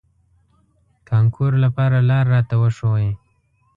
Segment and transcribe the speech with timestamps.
[1.09, 3.09] کانکور لپاره لار راته وښوئ.